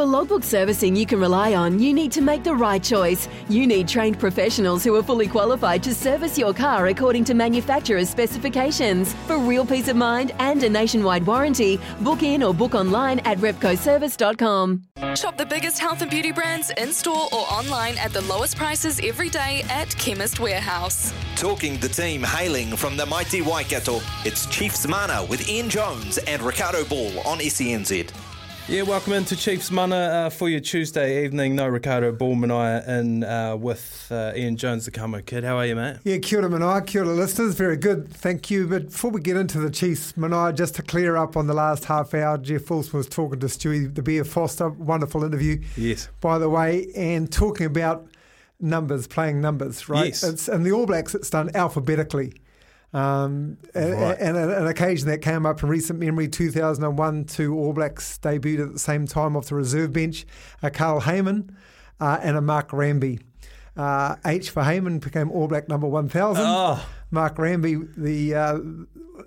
[0.00, 3.28] For logbook servicing you can rely on, you need to make the right choice.
[3.50, 8.08] You need trained professionals who are fully qualified to service your car according to manufacturer's
[8.08, 9.12] specifications.
[9.26, 13.36] For real peace of mind and a nationwide warranty, book in or book online at
[13.40, 14.84] repcoservice.com.
[15.16, 19.02] Shop the biggest health and beauty brands in store or online at the lowest prices
[19.04, 21.12] every day at Chemist Warehouse.
[21.36, 26.40] Talking the team hailing from the mighty Waikato, it's Chiefs Mana with Ian Jones and
[26.40, 28.10] Ricardo Ball on SENZ.
[28.70, 31.56] Yeah, welcome into Chiefs Mana uh, for your Tuesday evening.
[31.56, 35.42] No Ricardo Ballmanaya in uh, with uh, Ian Jones, the Kamo Kid.
[35.42, 35.96] How are you, mate?
[36.04, 37.56] Yeah, kia ora Manaia, kia ora listeners.
[37.56, 38.68] Very good, thank you.
[38.68, 41.86] But before we get into the Chiefs, Manaia, just to clear up on the last
[41.86, 44.68] half hour, Jeff Wilson was talking to Stewie, the Beer Foster.
[44.68, 45.60] Wonderful interview.
[45.76, 46.08] Yes.
[46.20, 48.06] By the way, and talking about
[48.60, 50.06] numbers, playing numbers, right?
[50.10, 50.22] Yes.
[50.22, 52.34] It's, and the All Blacks, it's done alphabetically.
[52.92, 54.16] Um, and, Right.
[54.18, 58.72] and an occasion that came up in recent memory, 2001, two All Blacks debuted at
[58.72, 60.26] the same time off the reserve bench,
[60.62, 61.54] a Carl Hayman
[62.00, 63.20] uh, and a Mark Ranby.
[63.76, 66.42] Uh, H for Hayman became All Black number 1000.
[66.44, 68.58] Oh, Mark Ranby, the uh,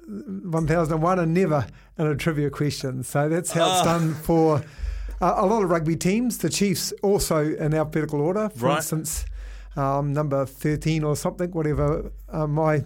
[0.07, 1.65] 1001, and never
[1.97, 3.03] in a trivia question.
[3.03, 3.85] So that's how it's Oh.
[3.85, 4.61] done for
[5.21, 6.39] uh, a lot of rugby teams.
[6.39, 8.49] The Chiefs also in alphabetical order.
[8.55, 8.77] For Right.
[8.77, 9.25] instance,
[9.77, 12.83] um, number 13 or something, whatever uh, my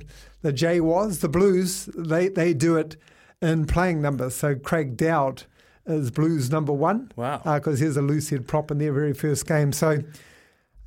[0.47, 1.19] the J was.
[1.19, 2.95] The Blues, they, they do it
[3.41, 4.33] in playing numbers.
[4.33, 5.43] So Craig Dowd
[5.85, 7.11] is Blues number one.
[7.17, 7.41] Wow.
[7.43, 9.73] Because here's a loose head prop in their very first game.
[9.73, 9.99] So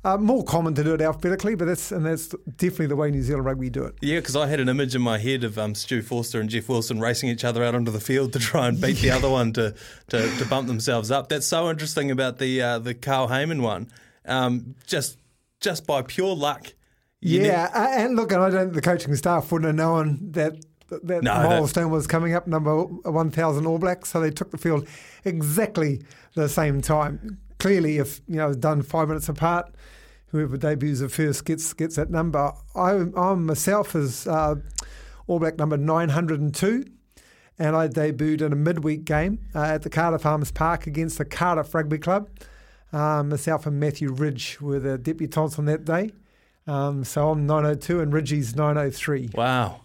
[0.03, 3.21] uh, more common to do it alphabetically, but that's and that's definitely the way New
[3.21, 3.93] Zealand rugby do it.
[4.01, 6.67] yeah, because I had an image in my head of um, Stu Forster and Jeff
[6.67, 9.53] Wilson racing each other out onto the field to try and beat the other one
[9.53, 9.75] to,
[10.09, 11.29] to, to bump themselves up.
[11.29, 13.91] That's so interesting about the uh, the Carl Hayman one.
[14.25, 15.19] Um, just
[15.59, 16.73] just by pure luck.
[17.21, 20.55] Yeah, uh, and look, and I don't the coaching staff wouldn't have known that
[20.89, 24.87] that No, milestone was coming up, number 1,000 All Blacks, so they took the field
[25.23, 26.01] exactly
[26.35, 27.39] the same time.
[27.59, 29.73] Clearly, if you know done five minutes apart,
[30.27, 32.51] whoever debuts the first gets gets that number.
[32.75, 34.55] I, I'm myself as uh,
[35.27, 36.85] All Black number 902.
[37.59, 41.25] And I debuted in a midweek game uh, at the Cardiff Arms Park against the
[41.25, 42.27] Cardiff Rugby Club.
[42.91, 46.09] Um, myself and Matthew Ridge were the debutants on that day.
[46.67, 49.31] Um, so I'm 902 and Ridgie's 903.
[49.33, 49.81] Wow.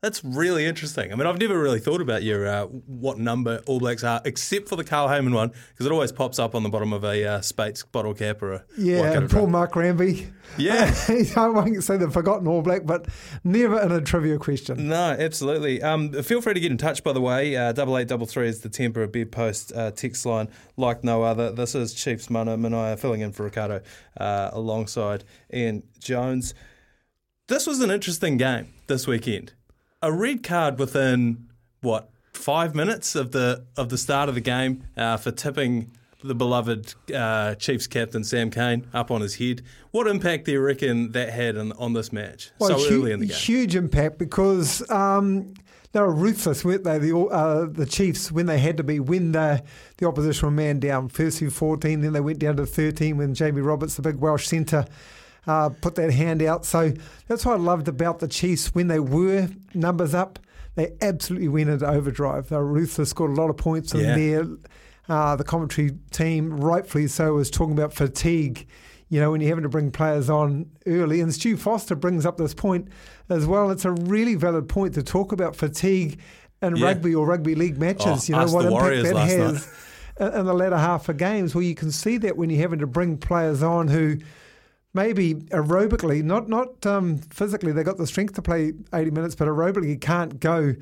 [0.00, 1.12] That's really interesting.
[1.12, 4.68] I mean, I've never really thought about your uh, what number All Blacks are, except
[4.68, 7.24] for the Carl Hayman one, because it always pops up on the bottom of a
[7.24, 9.48] uh, Speight's bottle cap or a Yeah, and poor.
[9.48, 10.30] Mark Ranby.
[10.56, 10.94] Yeah.
[11.36, 13.08] I won't say the forgotten All Black, but
[13.42, 14.86] never in a trivia question.
[14.86, 15.82] No, absolutely.
[15.82, 17.56] Um, feel free to get in touch, by the way.
[17.56, 21.50] Uh, double eight double three is the Tempera bedpost uh, text line like no other.
[21.50, 23.80] This is Chiefs Mana Manaia filling in for Ricardo
[24.16, 26.54] uh, alongside Ian Jones.
[27.48, 29.54] This was an interesting game this weekend.
[30.00, 31.48] A red card within
[31.80, 35.90] what five minutes of the of the start of the game uh, for tipping
[36.22, 39.62] the beloved uh, Chiefs captain Sam Cane up on his head.
[39.90, 43.20] What impact do you reckon that had on, on this match so hu- early in
[43.20, 43.36] the game?
[43.36, 45.54] Huge impact because um,
[45.92, 46.98] they were ruthless, weren't they?
[46.98, 49.64] The uh, the Chiefs when they had to be when the
[49.96, 51.08] the opposition were man down.
[51.08, 54.46] First to 14, then they went down to 13 when Jamie Roberts, the big Welsh
[54.46, 54.84] centre,
[55.48, 56.64] uh, put that hand out.
[56.64, 56.92] So
[57.26, 60.38] that's what I loved about the Chiefs when they were numbers up.
[60.76, 62.50] They absolutely went into overdrive.
[62.50, 64.14] They were ruthless, scored a lot of points in Yeah.
[64.16, 64.46] there.
[65.08, 68.66] Uh, the commentary team, rightfully so, was talking about fatigue.
[69.08, 72.36] You know, when you're having to bring players on early, and Stu Forster brings up
[72.36, 72.88] this point
[73.30, 73.70] as well.
[73.70, 76.20] It's a really valid point to talk about fatigue
[76.60, 76.84] in Yeah.
[76.88, 78.06] rugby or rugby league matches.
[78.06, 79.66] Oh, you know what impact that has
[80.20, 80.34] night.
[80.34, 81.54] in the latter half of games.
[81.54, 84.18] Well, you can see that when you're having to bring players on who
[84.94, 89.48] maybe aerobically, not not um, physically, they got the strength to play 80 minutes, but
[89.48, 90.74] aerobically can't go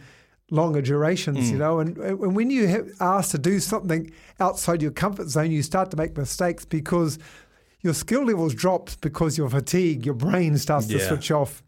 [0.50, 1.50] longer durations, Mm.
[1.50, 1.80] you know.
[1.80, 5.90] And, and when you have asked to do something outside your comfort zone, you start
[5.90, 7.18] to make mistakes because
[7.80, 11.62] your skill levels drops because your fatigue, your brain starts to switch off.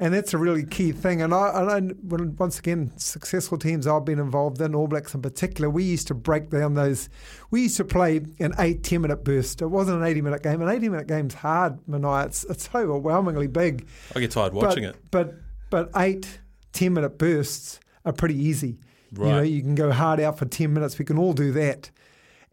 [0.00, 1.22] And that's a really key thing.
[1.22, 5.12] And I, and I when, once again, successful teams I've been involved in, All Blacks
[5.12, 7.08] in particular, we used to break down those.
[7.50, 9.60] We used to play an eight, 10 minute burst.
[9.60, 10.62] It wasn't an 80 minute game.
[10.62, 12.26] An 80 minute game's hard, Manai.
[12.26, 13.88] It's, it's overwhelmingly big.
[14.14, 15.34] I get tired watching but, it.
[15.70, 16.40] But, but eight,
[16.74, 18.78] 10 minute bursts are pretty easy.
[19.12, 19.26] Right.
[19.26, 20.98] You know, you can go hard out for 10 minutes.
[20.98, 21.90] We can all do that.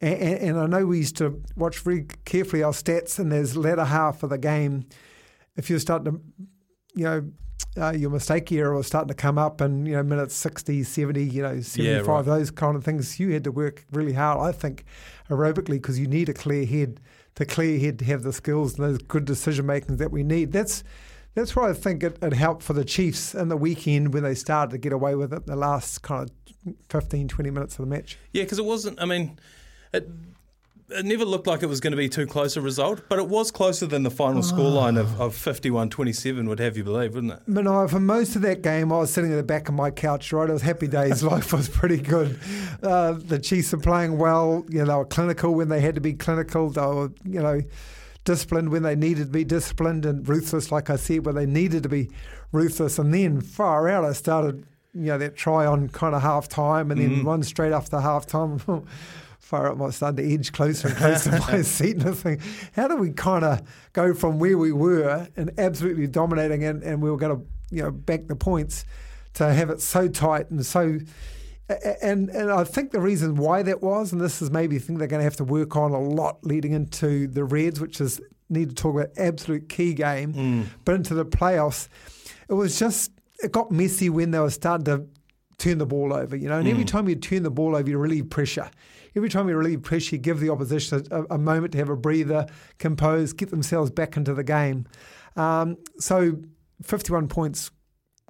[0.02, 3.56] And, and, and I know we used to watch very carefully our stats, and there's
[3.56, 4.88] latter half of the game.
[5.56, 6.22] If you're starting to,
[6.96, 7.30] you know,
[7.78, 11.24] uh, your mistake era was starting to come up, and you know, minutes 60, 70,
[11.24, 12.26] you know, 75, right.
[12.26, 14.86] those kind of things, you had to work really hard, I think,
[15.30, 17.00] aerobically, because you need a clear head
[17.36, 20.52] to clear head to have the skills and those good decision makings that we need.
[20.52, 20.84] That's
[21.34, 24.36] that's why I think it, it helped for the Chiefs in the weekend when they
[24.36, 27.94] started to get away with it the last kind of 15, 20 minutes of the
[27.94, 28.18] match.
[28.32, 29.02] Yeah, because it wasn't.
[29.02, 29.38] I mean,
[29.94, 30.10] it,
[30.90, 33.28] it never looked like it was going to be too close a result, but it
[33.28, 37.40] was closer than the final scoreline of, of 51-27 would have you believe, wouldn't it?
[37.50, 40.32] Manai, for most of that game, I was sitting at the back of my couch,
[40.32, 40.50] right?
[40.50, 41.24] It was happy days.
[41.36, 42.40] Life was pretty good.
[42.84, 44.66] Uh, the Chiefs are playing well.
[44.70, 46.70] You know, they were clinical when they had to be clinical.
[46.70, 47.62] They were, you know,
[48.24, 51.84] disciplined when they needed to be disciplined and ruthless, like I said, when they needed
[51.84, 52.10] to be
[52.52, 53.00] ruthless.
[53.00, 56.92] And then far out, I started, you know, that try on kind of half time
[56.92, 57.26] and then Mm-hmm.
[57.26, 58.60] one straight after half time.
[59.46, 62.42] Far out, I started to edge closer and closer to my seat, and I think,
[62.76, 63.62] how do we kind of
[63.94, 67.84] go from where we were and absolutely dominating, and, and we were going to, you
[67.84, 68.86] know, bank the points,
[69.36, 70.98] to have it so tight and so
[72.02, 74.98] and and I think the reason why that was, and this is maybe a thing
[74.98, 78.20] they're going to have to work on a lot leading into the Reds, which is
[78.50, 80.66] need to talk about absolute key game, mm.
[80.86, 81.88] but into the playoffs,
[82.50, 83.12] it was just
[83.44, 85.08] it got messy when they were starting to
[85.58, 86.36] turn the ball over.
[86.36, 88.70] You know, and every time you turn the ball over, you relieve pressure.
[89.16, 91.96] Every time you relieve pressure, you give the opposition a, a moment to have a
[91.96, 92.48] breather,
[92.80, 94.86] compose, get themselves back into the game.
[95.36, 96.38] Um, so,
[96.84, 97.72] 51 points,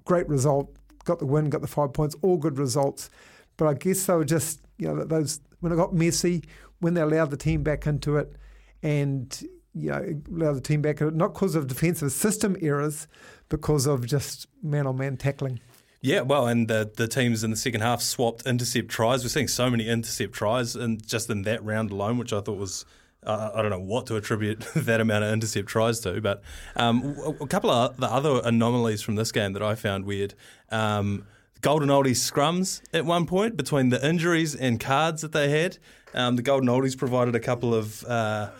[0.05, 0.75] great result.
[1.03, 3.09] Got the win, got the five points, all good results.
[3.57, 6.43] But I guess they were just, you know, those when it got messy,
[6.79, 8.35] when they allowed the team back into it,
[8.83, 9.43] and
[9.73, 13.07] you know, allowed the team back, into it, not because of defensive system errors,
[13.49, 15.59] because of just man on man tackling.
[16.05, 19.23] Yeah, well, and the the teams in the second half swapped intercept tries.
[19.23, 22.59] We're seeing so many intercept tries, and just in that round alone, which I thought
[22.59, 22.85] was.
[23.23, 26.43] Uh, I don't know what to attribute that amount of intercept tries to, but
[26.75, 30.35] um, a, couple of the other anomalies from this game that I found weird.
[30.69, 31.25] Um,
[31.61, 35.79] Golden Oldies scrums at one point between the injuries and cards that they had.
[36.13, 38.51] Um, the Golden Oldies provided a couple of uh,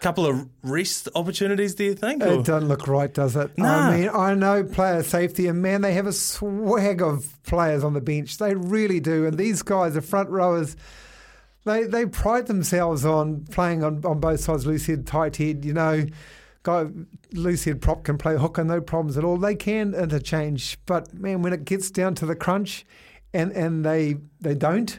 [0.00, 1.74] couple of rest opportunities.
[1.74, 2.22] Do you think?
[2.22, 3.56] It doesn't look right, does it?
[3.56, 3.88] Nah.
[3.88, 7.94] I mean, I know player safety, and man, they have a swag of players on
[7.94, 8.38] the bench.
[8.38, 9.26] They really do.
[9.26, 10.76] And these guys, the front rowers,
[11.64, 15.64] they they pride themselves on playing on, on both sides, loose head, tight head.
[15.64, 16.06] You know,
[16.62, 16.86] guy
[17.32, 19.36] loose head prop can play hooker, no problems at all.
[19.36, 22.84] They can interchange, but man, when it gets down to the crunch,
[23.32, 24.98] and and they they don't.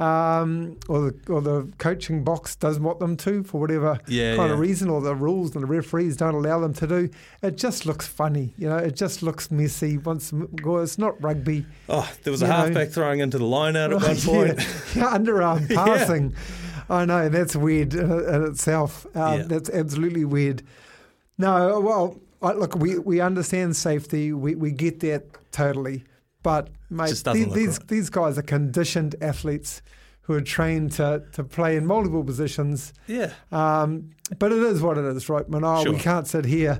[0.00, 4.48] Um, or the or the coaching box doesn't want them to for whatever Yeah, kind
[4.48, 4.54] yeah.
[4.54, 7.10] of reason, or the rules and the referees don't allow them to do.
[7.42, 8.78] It just looks funny, you know.
[8.78, 9.98] It just looks messy.
[9.98, 11.66] Once it's not rugby.
[11.90, 12.56] oh, there was a you know.
[12.56, 14.58] halfback throwing into the line out at one point.
[14.94, 16.34] yeah, underarm passing.
[16.88, 19.06] I know that's weird in, in itself.
[19.14, 19.48] Um.
[19.48, 20.62] That's absolutely weird.
[21.36, 22.18] No, well,
[22.56, 24.32] look, we, we understand safety.
[24.32, 26.04] We we get that totally,
[26.42, 27.88] but mate, the- these right.
[27.88, 29.82] these guys are conditioned athletes
[30.22, 32.92] who are trained to to play in multiple positions.
[33.06, 33.32] Yeah.
[33.52, 35.82] Um, but it is what it is, right, Manal?
[35.82, 35.92] Sure.
[35.92, 36.78] We can't sit here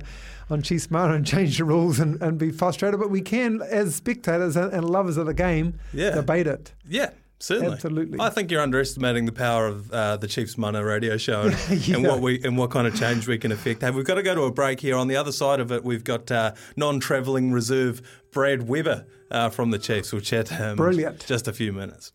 [0.49, 3.95] on Chiefs Mana and change the rules and, and be frustrated, but we can, as
[3.95, 6.11] spectators and, and lovers of the game, Yeah.
[6.11, 6.73] debate it.
[6.87, 7.11] Yeah,
[7.41, 7.73] certainly.
[7.73, 8.19] Absolutely.
[8.19, 12.03] I think you're underestimating the power of uh, the Chiefs Mana radio show and, and
[12.03, 13.81] what we and what kind of change we can affect.
[13.81, 14.95] Hey, we've got to go to a break here.
[14.95, 18.01] On the other side of it, we've got uh, non-travelling reserve
[18.31, 20.11] Brad Weber uh, from the Chiefs.
[20.11, 21.25] We'll chat to him Brilliant.
[21.25, 22.13] just a few minutes.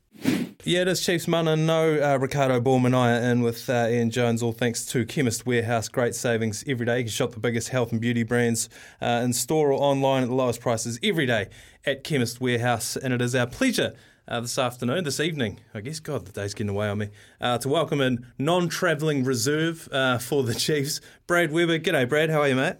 [0.65, 1.55] Yeah, it is Chiefs Mana.
[1.57, 5.89] No uh, Ricardo Bormanaya in with uh, Ian Jones, all thanks to Chemist Warehouse.
[5.89, 6.99] Great savings every day.
[6.99, 8.69] You can shop the biggest health and beauty brands
[9.01, 11.49] uh, in store or online at the lowest prices every day
[11.85, 12.97] at Chemist Warehouse.
[12.97, 13.95] And it is our pleasure
[14.29, 17.59] uh, this afternoon, this evening, I guess, God, the day's getting away on me, uh,
[17.59, 21.79] to welcome in non travelling reserve uh, for the Chiefs, Brad Weber.
[21.79, 22.31] G'day, Brad.
[22.31, 22.77] How are you, mate?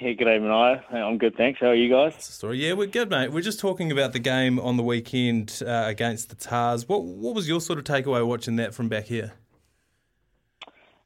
[0.00, 0.82] Yeah, good evening, I.
[0.92, 1.60] I'm good, thanks.
[1.60, 2.22] How are you guys?
[2.22, 2.58] Story.
[2.58, 3.32] Yeah, we're good, mate.
[3.32, 6.88] We're just talking about the game on the weekend uh, against the Tahs.
[6.88, 9.32] What what was your sort of takeaway watching that from back here?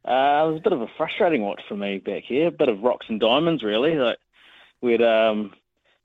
[0.05, 2.49] Uh, it was a bit of a frustrating watch for me back here.
[2.49, 3.95] A bit of rocks and diamonds, really.
[3.95, 4.17] Like
[4.81, 5.53] we'd um,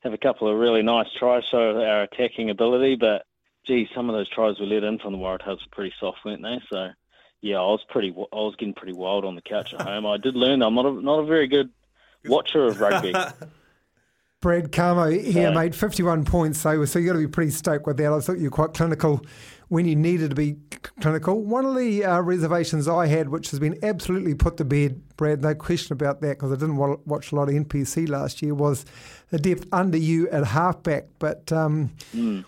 [0.04, 3.26] have a couple of really nice tries, show our attacking ability, but
[3.66, 6.42] gee, some of those tries we let in from the Waratahs were pretty soft, weren't
[6.42, 6.60] they?
[6.72, 6.90] So
[7.42, 8.10] yeah, I was pretty.
[8.10, 10.06] I was getting pretty wild on the couch at home.
[10.06, 11.70] I did learn I'm not a, not a very good
[12.26, 13.14] watcher of rugby.
[14.42, 15.56] Brad Kamo here, Sorry.
[15.56, 16.60] mate, 51 points.
[16.60, 18.12] So, so you got to be pretty stoked with that.
[18.12, 19.22] I thought you were quite clinical
[19.74, 20.56] when you needed to be
[21.02, 21.42] clinical.
[21.42, 25.42] One of the uh, reservations I had, which has been absolutely put to bed, Brad,
[25.42, 28.54] no question about that, because I didn't wa- watch a lot of NPC last year,
[28.54, 28.86] was
[29.32, 31.06] the depth under you at halfback.
[31.18, 31.90] But um,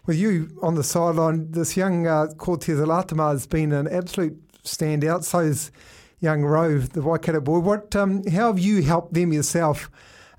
[0.06, 5.24] with you on the sideline, this young uh, Cortez Ratima has been an absolute standout.
[5.24, 5.72] So is
[6.20, 7.58] young Roe, the Waikato boy.
[7.58, 7.96] What?
[7.96, 9.90] Um, how have you helped them yourself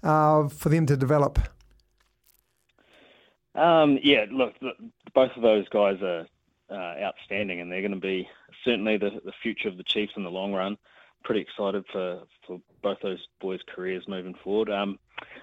[0.05, 1.41] uh, for them to develop?
[3.57, 4.73] Um, yeah, look, th
[5.15, 6.29] both of those guys are
[6.71, 8.29] uh, outstanding, and they're going to be
[8.65, 10.77] certainly the, the future of the Chiefs in the long run.
[11.25, 14.71] Pretty excited for, for both those boys' careers moving forward.
[14.71, 14.99] Um,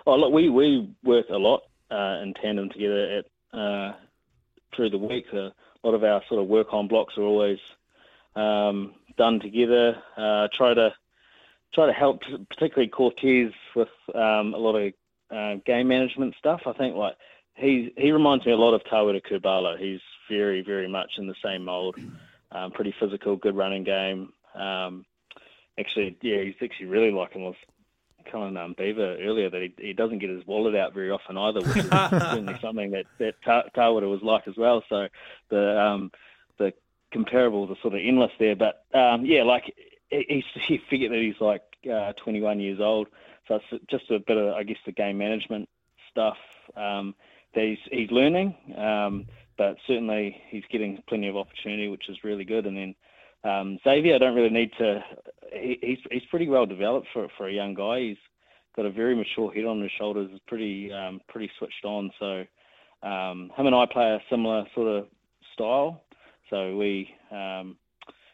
[0.06, 3.94] oh, look, we, we work a lot uh, in tandem together at uh,
[4.76, 5.26] through the week.
[5.34, 5.52] A
[5.84, 7.60] lot of our sort of work on blocks are always
[8.36, 9.96] um, done together.
[10.18, 10.94] Uh, try to
[11.74, 14.94] try to help, particularly Cortez, with um, a lot of
[15.32, 16.62] uh, game management stuff.
[16.66, 17.16] I think like
[17.56, 19.78] he he reminds me a lot of Tawera Kerr-Barlow.
[19.78, 21.96] He's very very much in the same mold.
[22.52, 24.32] Um, pretty physical, good running game.
[24.54, 25.06] Um,
[25.80, 27.44] actually, yeah, he's actually really like him.
[27.44, 27.56] Was
[28.30, 31.62] telling um, Beaver earlier that he, he doesn't get his wallet out very often either,
[31.62, 34.84] which is certainly something that that Ta- was like as well.
[34.90, 35.08] So
[35.50, 36.12] the um,
[36.58, 36.74] the
[37.14, 38.56] comparables are sort of endless there.
[38.56, 39.74] But um, yeah, like
[40.10, 43.08] he, he figured that he's like uh, 21 years old,
[43.48, 45.70] so it's just a bit of I guess the game management
[46.10, 46.38] stuff
[46.76, 47.16] um,
[47.56, 48.56] that he's he's learning.
[48.78, 49.26] Um,
[49.58, 52.66] but certainly he's getting plenty of opportunity, which is really good.
[52.66, 52.96] And then
[53.44, 55.04] um, Xavier, I don't really need to.
[55.52, 58.00] He, he's he's pretty well developed for for a young guy.
[58.00, 58.18] He's
[58.76, 60.32] got a very mature head on his shoulders.
[60.34, 62.12] Is pretty um, pretty switched on.
[62.20, 62.46] So
[63.08, 65.08] um, him and I play a similar sort of
[65.54, 66.04] style.
[66.50, 67.76] So we um,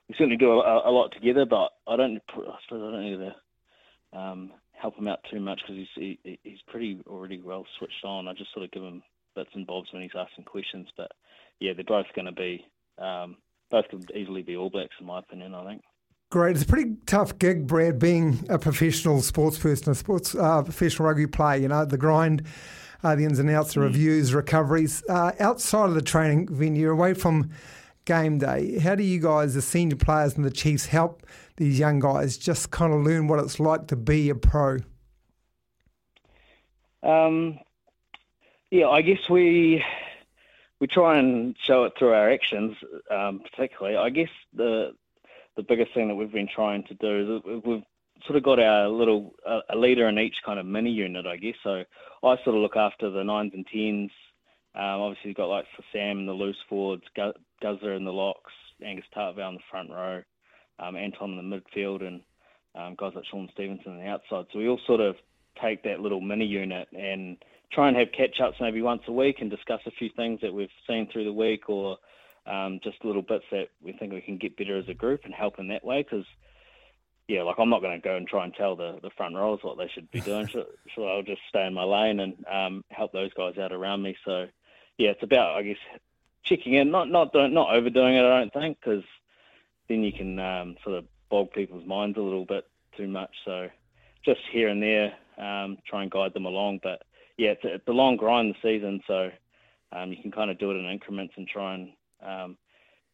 [0.08, 1.46] we certainly do a, a, lot together.
[1.46, 2.22] But I don't.
[2.30, 6.40] I suppose I don't need to um, help him out too much because he's he,
[6.44, 8.28] he's pretty already well switched on.
[8.28, 9.02] I just sort of give him
[9.40, 10.88] bits and bobs when he's asking questions.
[10.98, 11.12] But
[11.60, 12.66] yeah, they're both going to be
[12.98, 13.38] um,
[13.72, 15.56] both could easily be All Blacks in my opinion.
[15.56, 15.82] I think.
[16.32, 16.56] Great.
[16.56, 21.08] It's a pretty tough gig, Brad, being a professional sports person, a sports uh, professional
[21.08, 21.60] rugby player.
[21.60, 22.44] You know, the grind,
[23.04, 23.84] uh, the ins and outs, the mm.
[23.84, 25.04] reviews, recoveries.
[25.10, 27.50] Uh, outside of the training venue, away from
[28.06, 31.26] game day, how do you guys, the senior players and the Chiefs, help
[31.58, 34.78] these young guys just kind of learn what it's like to be a pro?
[37.02, 37.60] Um,
[38.72, 39.84] yeah, I guess we
[40.80, 42.76] we try and show it through our actions,
[43.12, 43.98] um, particularly.
[43.98, 44.96] I guess the
[45.56, 47.84] the biggest thing that we've been trying to do is we've
[48.26, 51.38] sort of got our little uh, a leader in each kind of mini unit, I
[51.38, 51.56] guess.
[51.64, 51.84] So
[52.24, 54.12] I sort of look after the nines and tens.
[54.76, 58.54] Um, obviously, you've got like for Sam the loose forwards, Guzzer in the locks,
[58.86, 60.22] Angus Ta'avao in the front row,
[60.80, 62.22] um, Anton in the midfield, and
[62.76, 64.46] um, guys like Shaun Stevenson on the outside.
[64.54, 65.16] So we all sort of
[65.62, 67.38] take that little mini unit and
[67.72, 70.54] try and have catch ups maybe once a week and discuss a few things that
[70.54, 71.98] we've seen through the week or
[72.48, 75.34] um, just little bits that we think we can get better as a group and
[75.34, 76.02] help in that way.
[76.02, 76.26] Because
[77.28, 79.60] yeah, like I'm not going to go and try and tell the, the front rows
[79.62, 80.48] what they should be doing.
[80.54, 84.02] so, so I'll just stay in my lane and um, help those guys out around
[84.02, 84.18] me.
[84.26, 84.48] So
[84.98, 85.78] yeah, it's about I guess
[86.44, 88.26] checking in, not not doing, not overdoing it.
[88.26, 89.04] I don't think because
[89.88, 93.32] then you can um, sort of bog people's minds a little bit too much.
[93.46, 93.70] So
[94.26, 96.80] just here and there, um, try and guide them along.
[96.82, 97.04] But
[97.40, 99.30] yeah, it's a, it's a long grind the season, so
[99.94, 101.90] um, you can kind of do it in increments and try and
[102.22, 102.58] um,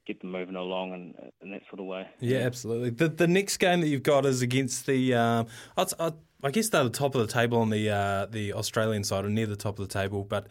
[0.08, 2.08] get them moving along and in that sort of way.
[2.20, 2.89] Yeah, absolutely.
[2.89, 5.13] The the next game that you've got is against the.
[5.13, 6.12] Um, I,
[6.44, 9.29] I guess they're the top of the table on the uh, the Australian side, or
[9.29, 10.48] near the top of the table, but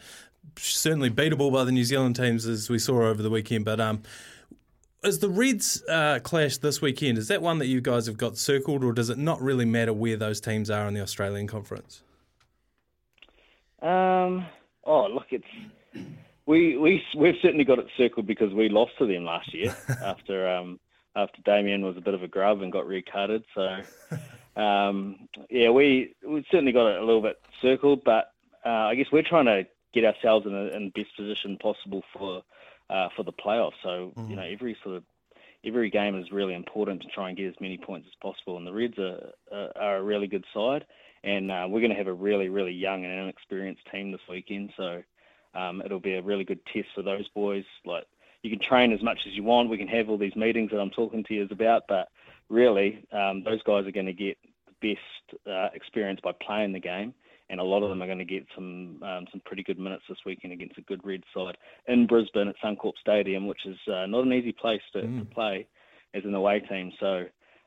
[0.56, 3.64] certainly beatable by the New Zealand teams as we saw over the weekend.
[3.64, 4.02] But um,
[5.02, 7.18] is the Reds uh, clash this weekend?
[7.18, 9.92] Is that one that you guys have got circled, or does it not really matter
[9.92, 12.02] where those teams are in the Australian conference?
[13.84, 14.46] Um,
[14.84, 15.44] oh, look, it's
[16.46, 20.48] we we we've certainly got it circled because we lost to them last year after
[20.48, 20.80] um,
[21.14, 23.44] after Damian was a bit of a grub and got recarded.
[23.54, 23.80] So
[24.60, 28.32] um, yeah, we we certainly got it a little bit circled, but
[28.64, 32.42] uh, I guess we're trying to get ourselves in, the best position possible for
[32.88, 33.82] uh, for the playoffs.
[33.82, 34.30] So mm.
[34.30, 35.04] you know every sort of
[35.62, 38.56] every game is really important to try and get as many points as possible.
[38.56, 39.32] And the Reds are,
[39.76, 40.86] are a really good side
[41.24, 44.70] and uh, we're going to have a really, really young and inexperienced team this weekend.
[44.76, 45.02] So
[45.54, 47.64] um, it'll be a really good test for those boys.
[47.84, 48.04] Like
[48.42, 49.70] you can train as much as you want.
[49.70, 52.08] We can have all these meetings that I'm talking to you about, but
[52.48, 56.80] really, um, those guys are going to get the best uh, experience by playing the
[56.80, 57.14] game.
[57.50, 60.04] And a lot of them are going to get some um, some pretty good minutes
[60.08, 64.06] this weekend against a good red side in Brisbane at Suncorp Stadium, which is uh,
[64.06, 65.18] not an easy place to, mm.
[65.18, 65.66] to play
[66.14, 66.90] as an away team.
[66.98, 67.26] So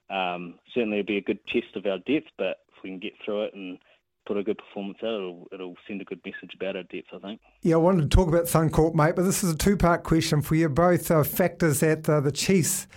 [0.10, 3.14] um, certainly it'll be a good test of our depth, but if we can get
[3.24, 3.78] through it and
[4.26, 7.20] put a good performance out, it'll, it'll send a good message about our depth, I
[7.20, 7.42] think.
[7.62, 10.42] Yeah, I wanted to talk about Suncorp, mate, but this is a two part question
[10.42, 10.70] for you.
[10.70, 12.88] Both uh, factors that uh, the Chiefs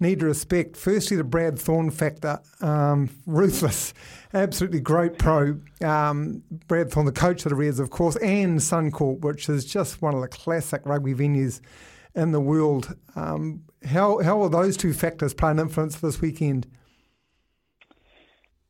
[0.00, 0.76] need to respect.
[0.76, 3.92] Firstly, the Brad Thorn factor, um, ruthless,
[4.34, 5.60] absolutely great pro.
[5.84, 10.02] Um, Brad Thorn, the coach of the Reds, of course, and Suncorp, which is just
[10.02, 11.60] one of the classic rugby venues
[12.14, 12.96] in the world.
[13.16, 16.66] Um, how how will those two factors play an influence this weekend?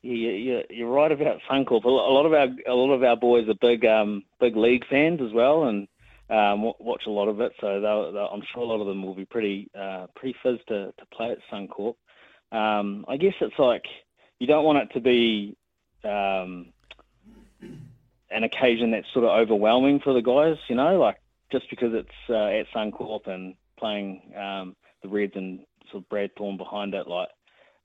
[0.02, 1.85] Yeah, you're right about Suncorp.
[1.85, 5.20] A lot of our a lot of our boys are big um, big league fans
[5.20, 5.88] as well, and
[6.30, 7.52] um, watch a lot of it.
[7.61, 10.59] So they'll, they'll, I'm sure a lot of them will be pretty uh, pretty fizz
[10.68, 11.97] to, to play at Suncorp.
[12.52, 13.85] Um, I guess it's like
[14.38, 15.56] you don't want it to be
[16.02, 16.73] um,
[18.30, 20.56] an occasion that's sort of overwhelming for the guys.
[20.68, 21.16] You know, like
[21.52, 26.30] just because it's uh, at Suncorp and playing um, the Reds and sort of Brad
[26.37, 27.28] Thorn behind it, like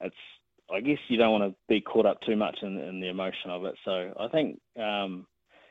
[0.02, 0.16] it's
[0.74, 3.52] I guess you don't want to be caught up too much in, in the emotion
[3.52, 3.76] of it.
[3.86, 5.28] So I think, um,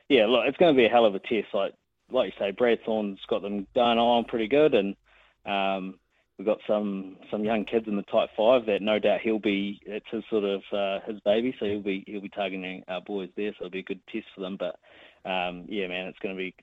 [0.08, 1.48] yeah, look, it's going to be a hell of a test.
[1.52, 1.74] Like
[2.10, 4.94] like you say, Brad Thorn's got them going on pretty good, and
[5.46, 5.98] um,
[6.38, 9.80] we've got some some young kids in the type five that no doubt he'll be.
[9.86, 13.30] It's his sort of uh, his baby, so he'll be he'll be targeting our boys
[13.36, 13.52] there.
[13.52, 14.58] So it'll be a good test for them.
[14.58, 14.76] But
[15.28, 16.54] um, yeah, man, it's going to be.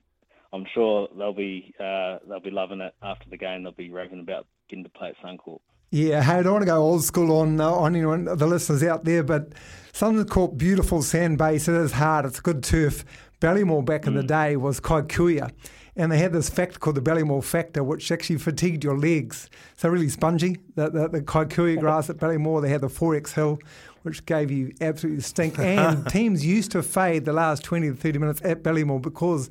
[0.53, 3.63] I'm sure they'll be uh, they'll be loving it after the game.
[3.63, 5.59] They'll be raving about getting to play at Suncorp.
[5.91, 8.83] Yeah, hey, I don't want to go old school on uh, on anyone, the listeners
[8.83, 9.53] out there, but
[9.93, 11.67] Suncorp beautiful sand base.
[11.67, 12.25] It is hard.
[12.25, 13.03] It's good turf.
[13.41, 15.51] Ballymore back in the day was kikuyu,
[15.95, 19.49] and they had this factor called the Ballymore factor, which actually fatigued your legs.
[19.77, 20.57] So really spongy.
[20.75, 23.59] The, the, the kikuyu grass at Ballymore, they had the 4X hill,
[24.03, 25.57] which gave you absolutely stink.
[25.57, 29.49] And teams used to fade the last 20 to 30 minutes at Ballymore because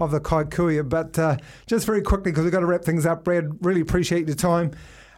[0.00, 0.88] of the kikuyu.
[0.88, 4.26] But uh, just very quickly, because we've got to wrap things up, Brad, really appreciate
[4.26, 4.72] your time.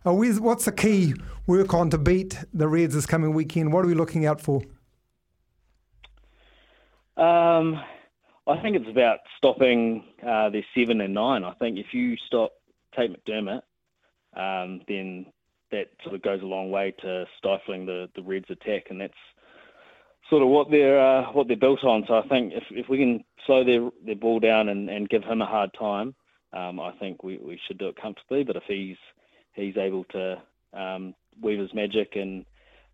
[0.05, 1.15] Uh, what's the key
[1.47, 3.73] work on to beat the Reds this coming weekend?
[3.73, 4.62] What are we looking out for?
[7.17, 7.81] Um,
[8.47, 11.45] I think it's about stopping uh, their seven and nine.
[11.45, 12.53] I think if you stop
[12.97, 13.62] Tate McDermott,
[14.35, 15.27] um, then
[15.71, 19.15] that sort of goes a long way to stifling the, the Reds' attack, and that's
[20.31, 22.05] sort of what they're uh, what they're built on.
[22.07, 25.25] So I think if, if we can slow their their ball down and, and give
[25.25, 26.14] him a hard time,
[26.52, 28.45] um, I think we, we should do it comfortably.
[28.45, 28.97] But if he's
[29.55, 32.45] he's able to um, weave his magic and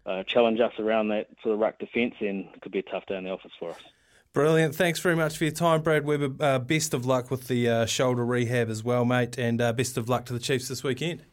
[0.06, 3.06] uh, challenge us around that sort of ruck defence, then it could be a tough
[3.06, 3.80] day in the office for us.
[4.32, 4.75] Brilliant.
[4.75, 6.30] Thanks very much for your time, Brad Weber.
[6.38, 9.97] Uh, best of luck with the uh, shoulder rehab as well, mate, and uh, best
[9.97, 11.25] of luck to the Chiefs this weekend.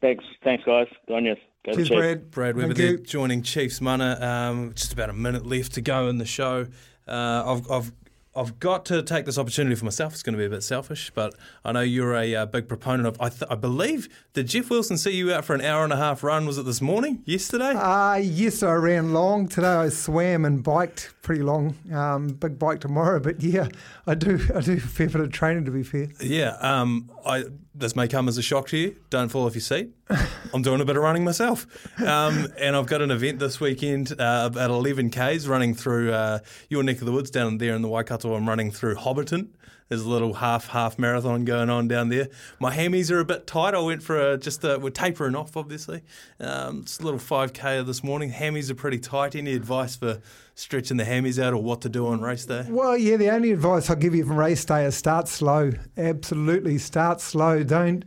[0.00, 0.86] Thanks, thanks, guys.
[1.08, 1.38] Go on, yes.
[1.66, 2.30] Go Cheers, Brad.
[2.30, 4.18] Brad Weber there, joining Chiefs Mana.
[4.20, 6.68] Um, just about a minute left to go in the show.
[7.08, 7.92] Uh, I've, I've
[8.36, 10.12] I've got to take this opportunity for myself.
[10.12, 13.08] It's going to be a bit selfish, but I know you're a uh, big proponent
[13.08, 13.16] of.
[13.18, 15.96] I, th- I, believe did Jeff Wilson see you out for an hour and a
[15.96, 16.46] half run?
[16.46, 17.22] Was it this morning?
[17.24, 17.72] Yesterday?
[17.74, 19.66] Uh, yes, I ran long today.
[19.66, 21.76] I swam and biked pretty long.
[21.92, 23.68] Um, big bike tomorrow, but yeah,
[24.06, 24.38] I do.
[24.54, 26.08] I do a fair bit of training to be fair.
[26.20, 27.44] Yeah, um, I
[27.78, 28.96] this may come as a shock to you.
[29.10, 29.90] Don't fall off your seat.
[30.54, 31.66] I'm doing a bit of running myself.
[32.00, 36.38] Um, and I've got an event this weekend uh, at 11 Ks running through uh,
[36.70, 38.34] your neck of the woods down there in the Waikato.
[38.34, 39.48] I'm running through Hobbiton.
[39.88, 42.28] There's a little half half marathon going on down there.
[42.58, 43.74] My hammies are a bit tight.
[43.74, 46.02] I went for a, just a, we're tapering off, obviously.
[46.40, 48.32] Um, it's a little 5K this morning.
[48.32, 49.36] Hammies are pretty tight.
[49.36, 50.20] Any advice for
[50.56, 52.66] stretching the hammies out or what to do on race day?
[52.68, 55.70] Well, yeah, the only advice I'll give you from race day is start slow.
[55.96, 57.62] Absolutely, start slow.
[57.62, 58.04] Don't,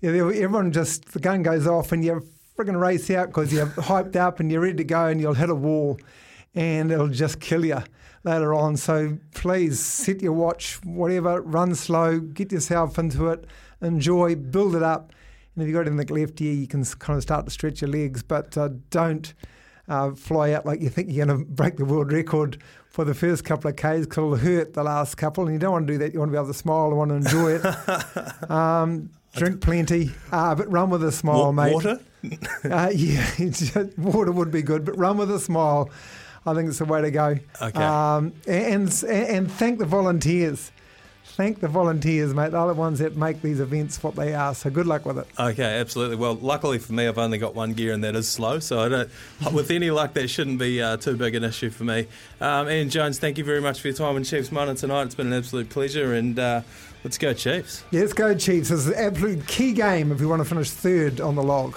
[0.00, 2.24] you know, everyone just, the gun goes off and you
[2.56, 5.50] frigging race out because you're hyped up and you're ready to go and you'll hit
[5.50, 5.98] a wall
[6.56, 7.82] and it'll just kill you
[8.24, 8.76] later on.
[8.76, 13.44] So please set your watch, whatever, run slow, get yourself into it,
[13.80, 15.12] enjoy, build it up.
[15.54, 17.90] And if you've got anything left here, you can kind of start to stretch your
[17.90, 19.32] legs, but uh, don't
[19.88, 23.14] uh, fly out like you think you're going to break the world record for the
[23.14, 25.44] first couple of Ks because it'll hurt the last couple.
[25.44, 26.12] And you don't want to do that.
[26.12, 28.50] You want to be able to smile and want to enjoy it.
[28.50, 31.74] um, drink plenty, uh, but run with a smile, Wa- mate.
[31.74, 32.00] Water?
[32.64, 33.26] uh, yeah,
[33.98, 35.90] water would be good, but run with a smile.
[36.46, 37.38] I think it's the way to go.
[37.60, 37.82] Okay.
[37.82, 40.70] Um, and, and and thank the volunteers.
[41.36, 42.52] Thank the volunteers, mate.
[42.52, 44.54] They're the ones that make these events what they are.
[44.54, 45.26] So good luck with it.
[45.38, 46.16] Okay, absolutely.
[46.16, 48.58] Well, luckily for me, I've only got one gear, and that is slow.
[48.58, 49.10] So I don't.
[49.52, 52.06] with any luck, that shouldn't be uh, too big an issue for me.
[52.40, 55.02] Um, Ian Jones, thank you very much for your time in Chiefs Mana tonight.
[55.02, 56.62] It's been an absolute pleasure, and uh,
[57.04, 57.84] let's go Chiefs.
[57.90, 58.70] Yeah, let's go Chiefs.
[58.70, 61.76] It's an absolute key game if we want to finish third on the log.